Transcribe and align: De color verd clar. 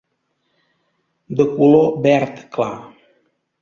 De 1.41 1.45
color 1.55 1.95
verd 2.09 2.35
clar. 2.55 2.77